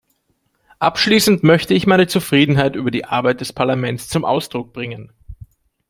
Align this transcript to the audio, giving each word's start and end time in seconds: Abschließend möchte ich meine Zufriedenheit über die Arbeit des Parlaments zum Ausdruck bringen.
Abschließend 0.79 1.43
möchte 1.43 1.75
ich 1.75 1.85
meine 1.85 2.07
Zufriedenheit 2.07 2.75
über 2.75 2.89
die 2.89 3.05
Arbeit 3.05 3.39
des 3.39 3.53
Parlaments 3.53 4.09
zum 4.09 4.25
Ausdruck 4.25 4.73
bringen. 4.73 5.11